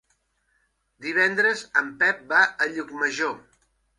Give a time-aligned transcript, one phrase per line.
[1.07, 3.37] Divendres en Pep va a Llucmajor.